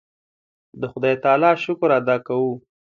د 0.79 0.81
خدای 0.91 1.15
تعالی 1.23 1.51
شکر 1.63 1.89
ادا 1.99 2.15
کوو. 2.27 2.53